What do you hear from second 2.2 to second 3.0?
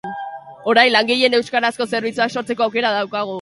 sortzeko aukera